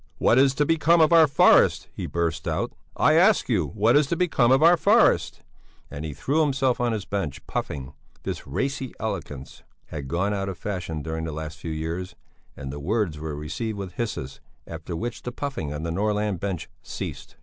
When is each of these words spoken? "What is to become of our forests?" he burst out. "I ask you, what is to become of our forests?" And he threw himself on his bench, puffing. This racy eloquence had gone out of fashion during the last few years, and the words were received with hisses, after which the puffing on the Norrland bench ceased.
"What 0.17 0.39
is 0.39 0.55
to 0.55 0.65
become 0.65 0.99
of 0.99 1.13
our 1.13 1.27
forests?" 1.27 1.87
he 1.93 2.07
burst 2.07 2.47
out. 2.47 2.73
"I 2.97 3.13
ask 3.13 3.47
you, 3.47 3.67
what 3.67 3.95
is 3.95 4.07
to 4.07 4.15
become 4.15 4.51
of 4.51 4.63
our 4.63 4.75
forests?" 4.75 5.41
And 5.91 6.03
he 6.03 6.11
threw 6.11 6.41
himself 6.41 6.81
on 6.81 6.91
his 6.91 7.05
bench, 7.05 7.45
puffing. 7.45 7.93
This 8.23 8.47
racy 8.47 8.95
eloquence 8.99 9.61
had 9.89 10.07
gone 10.07 10.33
out 10.33 10.49
of 10.49 10.57
fashion 10.57 11.03
during 11.03 11.25
the 11.25 11.31
last 11.31 11.59
few 11.59 11.69
years, 11.69 12.15
and 12.57 12.73
the 12.73 12.79
words 12.79 13.19
were 13.19 13.35
received 13.35 13.77
with 13.77 13.93
hisses, 13.93 14.41
after 14.65 14.95
which 14.95 15.21
the 15.21 15.31
puffing 15.31 15.71
on 15.71 15.83
the 15.83 15.91
Norrland 15.91 16.39
bench 16.39 16.67
ceased. 16.81 17.35